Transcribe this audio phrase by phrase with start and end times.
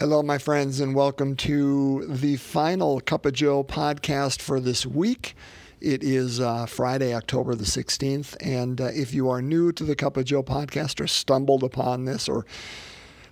[0.00, 5.36] Hello, my friends, and welcome to the final Cup of Joe podcast for this week.
[5.80, 9.94] It is uh, Friday, October the 16th, and uh, if you are new to the
[9.94, 12.44] Cup of Joe podcast or stumbled upon this or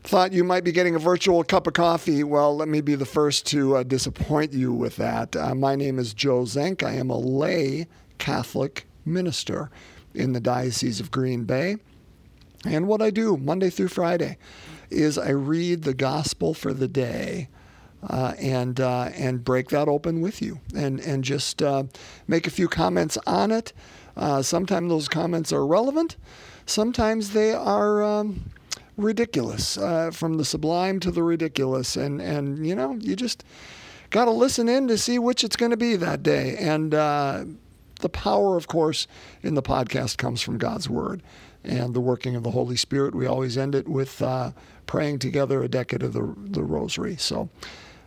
[0.05, 3.05] thought you might be getting a virtual cup of coffee, well, let me be the
[3.05, 5.35] first to uh, disappoint you with that.
[5.35, 6.85] Uh, my name is Joe Zenk.
[6.85, 7.89] I am a lay
[8.19, 9.69] Catholic minister
[10.15, 11.79] in the Diocese of Green Bay.
[12.65, 14.39] And what I do Monday through Friday
[14.93, 17.49] is I read the gospel for the day.
[18.11, 21.85] Uh, and uh, and break that open with you, and and just uh,
[22.27, 23.73] make a few comments on it.
[24.17, 26.17] Uh, sometimes those comments are relevant,
[26.67, 28.51] sometimes they are um,
[28.97, 33.45] ridiculous, uh, from the sublime to the ridiculous, and and you know you just
[34.11, 37.45] got to listen in to see which it's going to be that day, and uh,
[38.01, 39.07] the power, of course,
[39.43, 41.23] in the podcast comes from God's word
[41.65, 43.15] and the working of the Holy Spirit.
[43.15, 44.53] We always end it with uh,
[44.87, 47.17] praying together a decade of the, the Rosary.
[47.17, 47.49] So,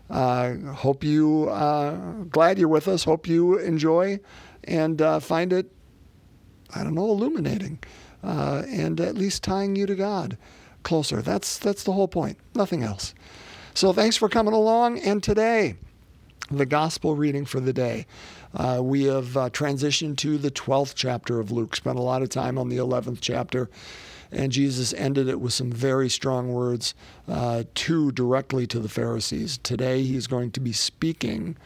[0.09, 1.95] uh, hope you uh,
[2.29, 3.03] glad you're with us.
[3.03, 4.19] Hope you enjoy
[4.63, 5.71] and uh, find it,
[6.75, 7.79] I don't know, illuminating,
[8.23, 10.37] uh, and at least tying you to God
[10.83, 11.21] closer.
[11.21, 12.37] That's that's the whole point.
[12.53, 13.13] Nothing else.
[13.73, 14.99] So, thanks for coming along.
[14.99, 15.75] And today,
[16.51, 18.05] the gospel reading for the day.
[18.55, 22.29] Uh, we have uh, transitioned to the 12th chapter of Luke, spent a lot of
[22.29, 23.69] time on the 11th chapter,
[24.31, 26.93] and Jesus ended it with some very strong words,
[27.27, 29.57] uh, two directly to the Pharisees.
[29.57, 31.57] Today he's going to be speaking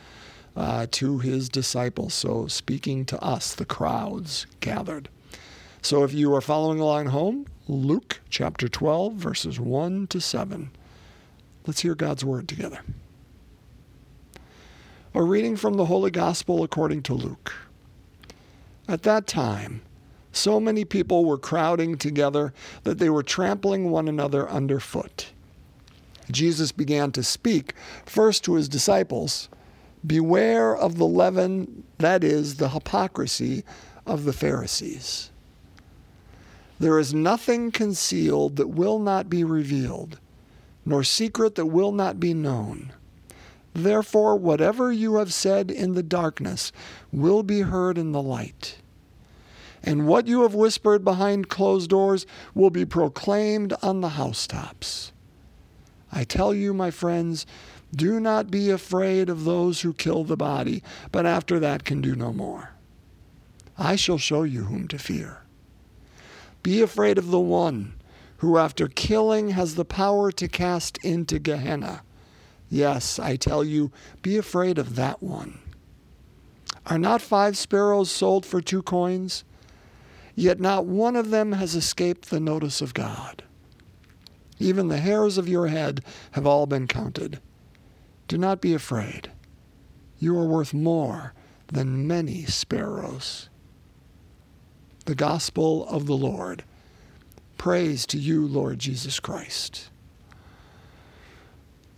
[0.56, 5.10] uh, to his disciples, so speaking to us, the crowds gathered.
[5.82, 10.72] So if you are following along home, Luke chapter 12, verses 1 to 7.
[11.68, 12.80] Let's hear God's word together.
[15.20, 17.52] A reading from the Holy Gospel according to Luke.
[18.88, 19.82] At that time,
[20.32, 22.54] so many people were crowding together
[22.86, 25.34] that they were trampling one another underfoot.
[26.32, 27.74] Jesus began to speak
[28.06, 29.50] first to his disciples
[30.08, 33.66] Beware of the leaven, that is, the hypocrisy
[34.06, 35.32] of the Pharisees.
[36.80, 40.18] There is nothing concealed that will not be revealed,
[40.86, 42.94] nor secret that will not be known.
[43.74, 46.72] Therefore, whatever you have said in the darkness
[47.12, 48.78] will be heard in the light.
[49.84, 55.14] And what you have whispered behind closed doors will be proclaimed on the housetops.
[56.12, 57.46] I tell you, my friends,
[57.96, 62.16] do not be afraid of those who kill the body, but after that can do
[62.16, 62.72] no more.
[63.78, 65.44] I shall show you whom to fear.
[66.62, 67.94] Be afraid of the one
[68.38, 72.04] who, after killing, has the power to cast into Gehenna.
[72.70, 73.92] Yes, I tell you,
[74.22, 75.60] be afraid of that one.
[76.86, 79.44] Are not five sparrows sold for two coins?
[80.36, 83.44] Yet not one of them has escaped the notice of God.
[84.60, 87.40] Even the hairs of your head have all been counted.
[88.28, 89.32] Do not be afraid.
[90.20, 91.34] You are worth more
[91.68, 93.50] than many sparrows.
[95.06, 96.64] The Gospel of the Lord.
[97.58, 99.90] Praise to you, Lord Jesus Christ.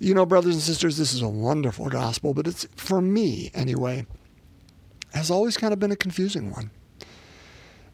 [0.02, 4.08] You know, brothers and sisters, this is a wonderful gospel, but it's, for me anyway,
[5.14, 6.72] has always kind of been a confusing one.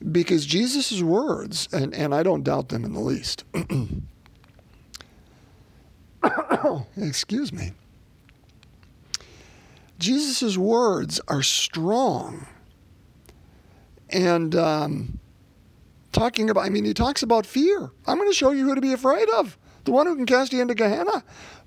[0.10, 3.44] Because Jesus' words, and, and I don't doubt them in the least,
[6.98, 7.74] excuse me,
[10.00, 12.48] Jesus' words are strong.
[14.12, 15.20] And um,
[16.14, 17.92] talking about, I mean, he talks about fear.
[18.06, 20.52] I'm going to show you who to be afraid of the one who can cast
[20.54, 21.24] you into Gehenna.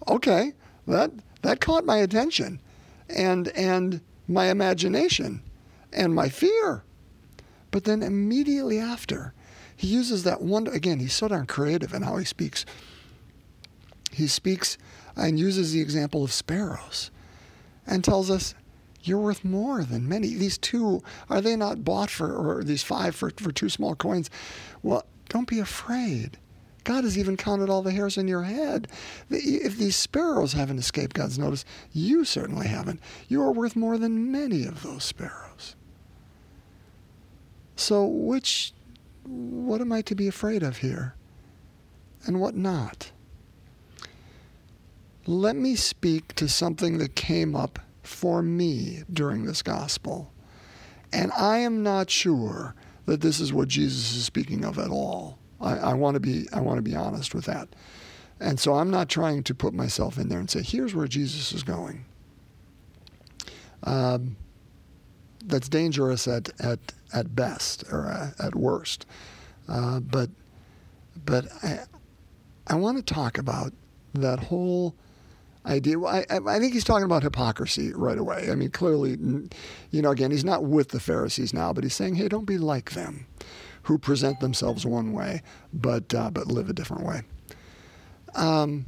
[0.07, 0.53] Okay,
[0.87, 1.11] that
[1.43, 2.61] that caught my attention,
[3.09, 5.43] and and my imagination,
[5.93, 6.85] and my fear.
[7.71, 9.33] But then immediately after,
[9.75, 11.01] he uses that one again.
[11.01, 12.67] He's so darn creative in how he speaks.
[14.13, 14.77] He speaks
[15.17, 17.11] and uses the example of sparrows,
[17.87, 18.55] and tells us
[19.03, 20.35] you're worth more than many.
[20.35, 24.29] These two, are they not bought for, or these five for, for two small coins?
[24.83, 26.37] Well, don't be afraid.
[26.85, 28.89] God has even counted all the hairs in your head.
[29.29, 33.01] If these sparrows haven't escaped God's notice, you certainly haven't.
[33.29, 35.77] You are worth more than many of those sparrows.
[37.77, 38.73] So, which,
[39.25, 41.15] what am I to be afraid of here?
[42.27, 43.11] And what not?
[45.27, 50.33] Let me speak to something that came up for me during this gospel.
[51.13, 52.75] And I am not sure
[53.07, 55.40] that this is what Jesus is speaking of at all.
[55.61, 57.69] I, I want to be I want to be honest with that.
[58.41, 61.53] And so I'm not trying to put myself in there and say, here's where Jesus
[61.53, 62.07] is going.
[63.85, 64.37] Um,
[65.45, 66.79] that's dangerous at, at,
[67.13, 69.07] at best or at, at worst.
[69.69, 70.31] Uh, but
[71.25, 71.81] but I,
[72.67, 73.73] I want to talk about
[74.15, 74.95] that whole
[75.67, 76.01] idea.
[76.01, 78.49] I, I think he's talking about hypocrisy right away.
[78.51, 79.19] I mean, clearly,
[79.91, 82.59] you know, again, he's not with the Pharisees now, but he's saying, hey, don't be
[82.59, 83.27] like them,
[83.85, 85.43] who present themselves one way
[85.73, 87.23] but uh, but live a different way.
[88.35, 88.87] Um,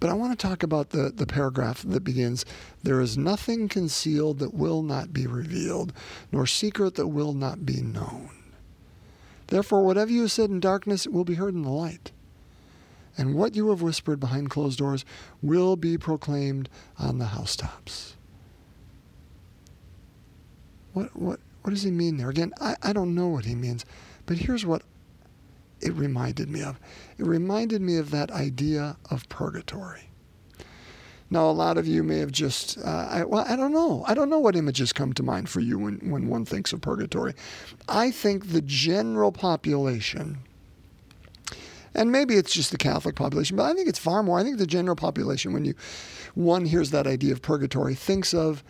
[0.00, 2.46] but I want to talk about the, the paragraph that begins
[2.82, 5.92] There is nothing concealed that will not be revealed,
[6.32, 8.30] nor secret that will not be known.
[9.48, 12.12] Therefore, whatever you have said in darkness will be heard in the light.
[13.18, 15.04] And what you have whispered behind closed doors
[15.42, 18.16] will be proclaimed on the housetops.
[20.94, 22.30] What, what, what does he mean there?
[22.30, 23.84] Again, I, I don't know what he means,
[24.30, 24.84] but here's what
[25.80, 26.78] it reminded me of.
[27.18, 30.08] It reminded me of that idea of purgatory.
[31.30, 34.04] Now, a lot of you may have just, uh, I, well, I don't know.
[34.06, 36.80] I don't know what images come to mind for you when, when one thinks of
[36.80, 37.34] purgatory.
[37.88, 40.38] I think the general population,
[41.92, 44.38] and maybe it's just the Catholic population, but I think it's far more.
[44.38, 45.74] I think the general population, when you
[46.36, 48.62] one hears that idea of purgatory, thinks of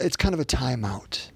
[0.00, 1.32] it's kind of a timeout.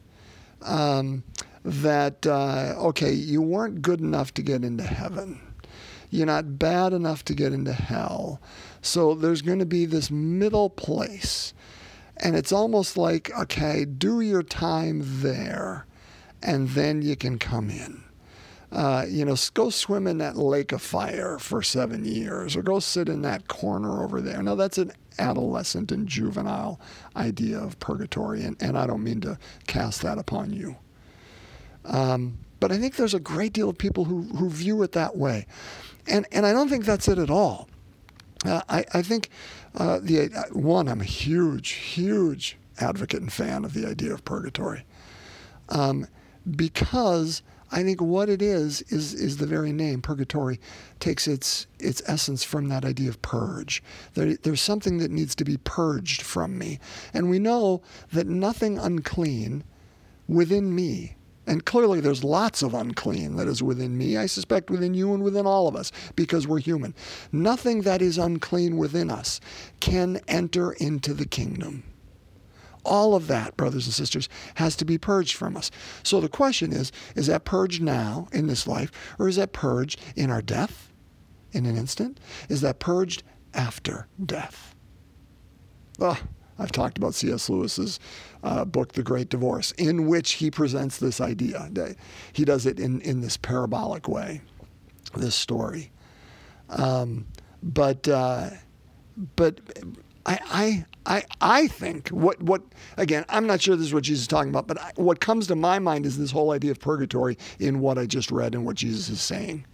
[0.62, 1.24] Um,
[1.64, 5.40] that, uh, okay, you weren't good enough to get into heaven.
[6.10, 8.40] You're not bad enough to get into hell.
[8.82, 11.54] So there's going to be this middle place.
[12.16, 15.86] And it's almost like, okay, do your time there,
[16.42, 18.04] and then you can come in.
[18.72, 22.78] Uh, you know, go swim in that lake of fire for seven years, or go
[22.78, 24.42] sit in that corner over there.
[24.42, 26.78] Now, that's an adolescent and juvenile
[27.16, 30.76] idea of purgatory, and, and I don't mean to cast that upon you.
[31.84, 35.16] Um, but I think there's a great deal of people who, who view it that
[35.16, 35.46] way.
[36.06, 37.68] And, and I don't think that's it at all.
[38.44, 39.30] Uh, I, I think
[39.76, 44.24] uh, the uh, one, I'm a huge, huge advocate and fan of the idea of
[44.24, 44.84] purgatory,
[45.68, 46.06] um,
[46.56, 50.58] because I think what it is is is the very name purgatory
[50.98, 53.82] takes its its essence from that idea of purge.
[54.14, 56.80] There, there's something that needs to be purged from me,
[57.12, 59.64] and we know that nothing unclean
[60.26, 61.16] within me
[61.50, 65.20] and clearly, there's lots of unclean that is within me, I suspect within you and
[65.20, 66.94] within all of us, because we're human.
[67.32, 69.40] Nothing that is unclean within us
[69.80, 71.82] can enter into the kingdom.
[72.84, 75.72] All of that, brothers and sisters, has to be purged from us.
[76.04, 80.00] So the question is is that purged now in this life, or is that purged
[80.14, 80.92] in our death
[81.50, 82.20] in an instant?
[82.48, 83.24] Is that purged
[83.54, 84.76] after death?
[85.98, 86.16] Oh,
[86.60, 87.48] I've talked about C.S.
[87.48, 87.98] Lewis's
[88.44, 91.70] uh, book, The Great Divorce, in which he presents this idea.
[92.32, 94.42] He does it in, in this parabolic way,
[95.16, 95.90] this story.
[96.68, 97.26] Um,
[97.62, 98.50] but uh,
[99.36, 99.60] but
[100.26, 102.62] I, I I I think what what
[102.96, 105.46] again I'm not sure this is what Jesus is talking about, but I, what comes
[105.48, 108.64] to my mind is this whole idea of purgatory in what I just read and
[108.64, 109.66] what Jesus is saying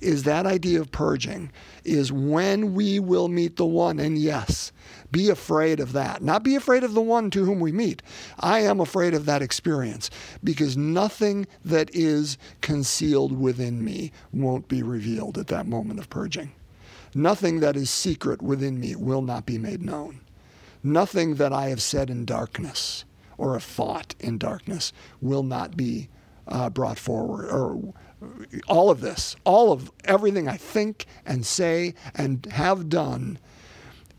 [0.00, 1.50] is that idea of purging
[1.84, 3.98] is when we will meet the one.
[3.98, 4.72] And yes,
[5.14, 6.22] be afraid of that.
[6.22, 8.02] Not be afraid of the one to whom we meet.
[8.40, 10.10] I am afraid of that experience
[10.42, 16.50] because nothing that is concealed within me won't be revealed at that moment of purging.
[17.14, 20.20] Nothing that is secret within me will not be made known.
[20.82, 23.04] Nothing that I have said in darkness
[23.38, 26.08] or have thought in darkness will not be
[26.48, 27.94] uh, brought forward or
[28.66, 33.38] all of this, all of everything I think and say and have done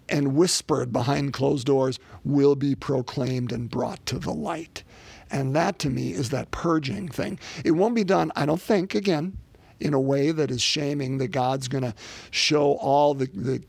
[0.10, 4.84] and whispered behind closed doors will be proclaimed and brought to the light.
[5.32, 7.40] And that to me is that purging thing.
[7.64, 9.38] It won't be done, I don't think, again,
[9.80, 11.96] in a way that is shaming that God's going to
[12.32, 13.64] show all the, the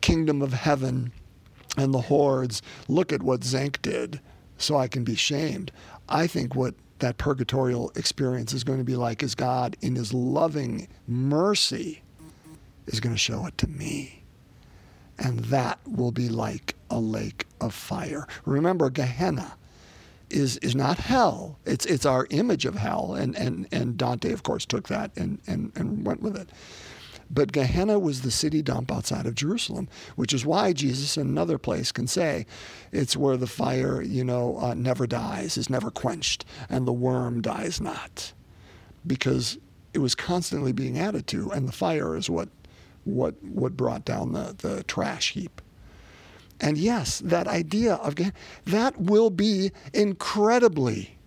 [0.00, 1.12] kingdom of heaven
[1.76, 4.20] and the hordes, look at what Zenk did,
[4.56, 5.72] so I can be shamed.
[6.08, 10.12] I think what that purgatorial experience is going to be like is God, in His
[10.12, 12.02] loving mercy,
[12.86, 14.24] is going to show it to me.
[15.18, 18.26] And that will be like a lake of fire.
[18.44, 19.56] Remember, Gehenna
[20.30, 21.58] is, is not hell.
[21.64, 23.14] It's, it's our image of hell.
[23.14, 26.50] And, and, and Dante, of course, took that and, and, and went with it.
[27.30, 31.58] But Gehenna was the city dump outside of Jerusalem, which is why Jesus in another
[31.58, 32.46] place can say
[32.90, 37.42] it's where the fire, you know, uh, never dies, is never quenched, and the worm
[37.42, 38.32] dies not.
[39.06, 39.58] Because
[39.92, 42.48] it was constantly being added to, and the fire is what,
[43.08, 45.60] what, what brought down the, the trash heap.
[46.60, 48.16] And yes, that idea of
[48.64, 51.18] that will be incredibly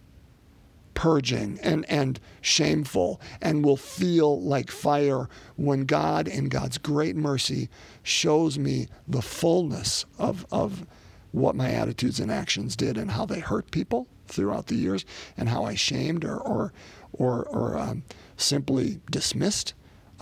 [0.94, 7.70] purging and, and shameful and will feel like fire when God, in God's great mercy,
[8.04, 10.86] shows me the fullness of, of
[11.32, 15.06] what my attitudes and actions did and how they hurt people throughout the years
[15.38, 16.74] and how I shamed or, or,
[17.14, 18.04] or, or um,
[18.36, 19.74] simply dismissed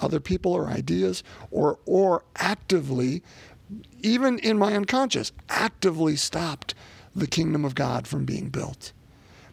[0.01, 3.23] other people or ideas or, or actively
[4.01, 6.73] even in my unconscious, actively stopped
[7.15, 8.93] the kingdom of God from being built.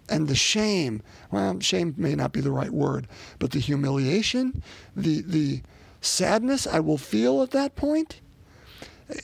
[0.08, 4.62] And the shame, well, shame may not be the right word, but the humiliation,
[4.94, 5.62] the, the
[6.00, 8.20] sadness I will feel at that point,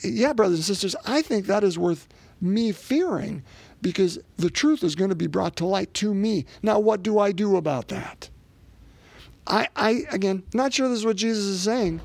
[0.03, 2.09] yeah, brothers and sisters, I think that is worth
[2.41, 3.43] me fearing
[3.81, 6.47] because the truth is going to be brought to light to me.
[6.63, 8.29] Now, what do I do about that?
[9.47, 12.01] I, I again, not sure this is what Jesus is saying,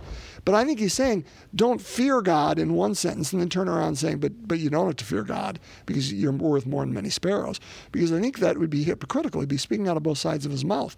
[0.47, 3.97] but I think he's saying, don't fear God in one sentence and then turn around
[3.97, 7.09] saying, but, but you don't have to fear God because you're worth more than many
[7.09, 7.59] sparrows.
[7.91, 9.41] Because I think that would be hypocritical.
[9.41, 10.95] He'd be speaking out of both sides of his mouth.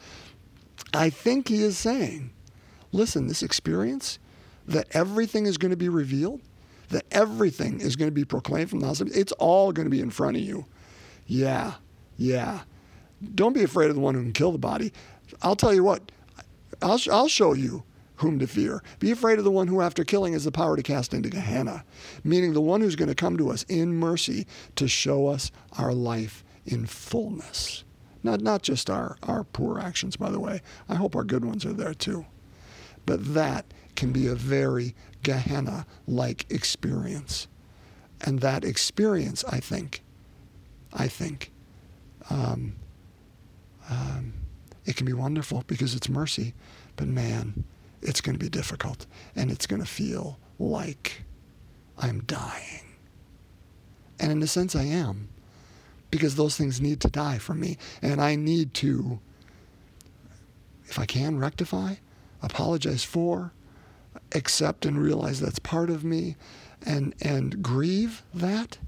[0.94, 2.30] I think he is saying,
[2.92, 4.20] listen, this experience
[4.68, 6.42] that everything is going to be revealed,
[6.90, 10.00] that everything is going to be proclaimed from the house, it's all going to be
[10.00, 10.68] in front of you.
[11.26, 11.74] Yeah,
[12.18, 12.62] yeah.
[13.34, 14.94] Don't be afraid of the one who can kill the body.
[15.42, 16.12] I'll tell you what,
[16.82, 17.84] I'll, I'll show you
[18.16, 18.84] whom to fear.
[19.00, 21.86] Be afraid of the one who, after killing, has the power to cast into Gehenna,
[22.24, 24.46] meaning the one who's going to come to us in mercy
[24.76, 27.84] to show us our life in fullness.
[28.22, 30.62] Not, not just our, our poor actions, by the way.
[30.90, 32.26] I hope our good ones are there too.
[33.06, 37.48] But that can be a very Gehenna like experience.
[38.22, 40.04] And that experience, I think,
[40.92, 41.52] I think,
[42.30, 42.76] um,
[43.90, 44.34] um,
[44.90, 46.56] it can be wonderful because it's mercy.
[46.96, 47.64] But man,
[48.02, 49.06] it's going to be difficult
[49.36, 51.22] and it's going to feel like
[52.00, 52.82] I'm dying.
[54.20, 55.30] And in a sense, I am
[56.10, 57.78] because those things need to die from me.
[58.02, 59.20] And I need to,
[60.86, 61.96] if I can, rectify,
[62.42, 63.54] apologize for,
[64.34, 66.36] accept and realize that's part of me,
[66.84, 68.80] and, and grieve that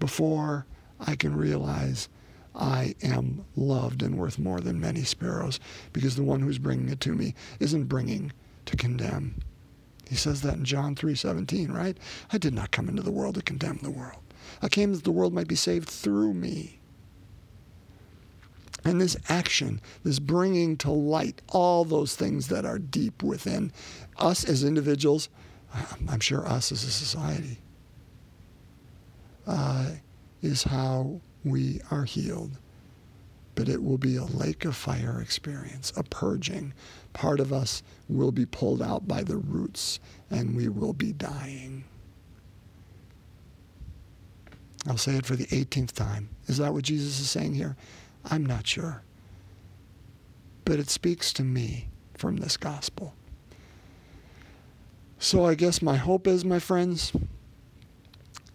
[0.00, 0.66] before
[0.98, 2.08] I can realize
[2.54, 5.58] I am loved and worth more than many sparrows,
[5.92, 8.32] because the one who's bringing it to me isn't bringing
[8.66, 9.36] to condemn.
[10.08, 11.96] He says that in John 3:17, right?
[12.30, 14.20] I did not come into the world to condemn the world.
[14.60, 16.78] I came that the world might be saved through me.
[18.84, 23.72] And this action, this bringing to light all those things that are deep within
[24.18, 25.28] us as individuals,
[26.08, 27.58] I'm sure us as a society,
[29.46, 29.92] uh,
[30.42, 32.58] is how we are healed.
[33.54, 36.72] But it will be a lake of fire experience, a purging.
[37.12, 41.84] Part of us will be pulled out by the roots and we will be dying.
[44.88, 46.30] I'll say it for the 18th time.
[46.48, 47.76] Is that what Jesus is saying here?
[48.24, 49.02] I'm not sure.
[50.64, 53.14] But it speaks to me from this gospel.
[55.18, 57.12] So I guess my hope is, my friends,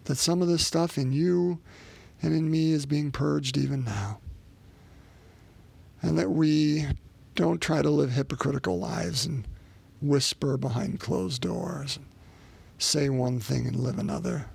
[0.04, 1.60] that some of this stuff in you
[2.22, 4.20] and in me is being purged even now.
[6.02, 6.86] And that we
[7.34, 9.46] don't try to live hypocritical lives and
[10.00, 12.06] whisper behind closed doors and
[12.78, 14.46] say one thing and live another.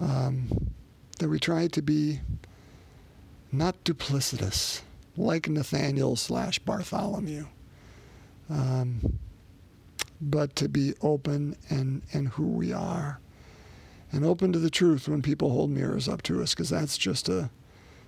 [0.00, 0.70] Um,
[1.18, 2.20] that we try to be
[3.50, 4.82] not duplicitous,
[5.16, 7.46] like Nathaniel slash Bartholomew,
[8.48, 9.18] um,
[10.20, 13.18] but to be open and, and who we are
[14.12, 17.28] and open to the truth when people hold mirrors up to us, because that's just
[17.28, 17.50] a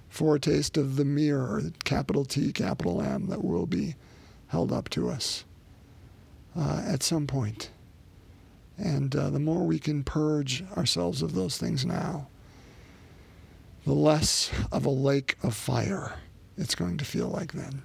[0.09, 3.95] foretaste of the mirror, capital T, capital M, that will be
[4.49, 5.45] held up to us
[6.57, 7.71] uh, at some point.
[8.76, 12.28] And uh, the more we can purge ourselves of those things now,
[13.85, 16.14] the less of a lake of fire
[16.57, 17.83] it's going to feel like then.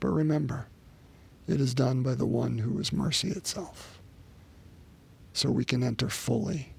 [0.00, 0.66] But remember,
[1.46, 4.00] it is done by the one who is mercy itself.
[5.34, 6.72] So we can enter fully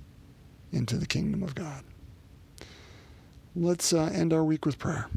[0.72, 1.84] into the kingdom of God.
[3.56, 5.08] Let's uh, end our week with prayer.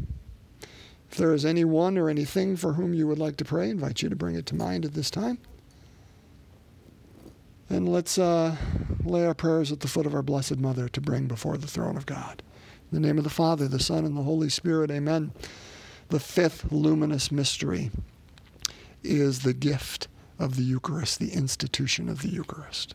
[1.10, 4.02] If there is anyone or anything for whom you would like to pray, I invite
[4.02, 5.38] you to bring it to mind at this time.
[7.70, 8.56] And let's uh,
[9.04, 11.96] lay our prayers at the foot of our Blessed Mother to bring before the throne
[11.96, 12.42] of God.
[12.90, 15.32] In the name of the Father, the Son, and the Holy Spirit, amen.
[16.08, 17.90] The fifth luminous mystery
[19.02, 20.08] is the gift
[20.38, 22.94] of the Eucharist, the institution of the Eucharist.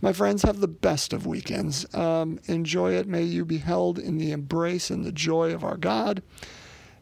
[0.00, 1.92] My friends, have the best of weekends.
[1.94, 3.08] Um, enjoy it.
[3.08, 6.22] May you be held in the embrace and the joy of our God.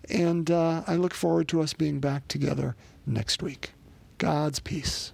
[0.09, 3.73] And uh, I look forward to us being back together next week.
[4.19, 5.13] God's peace.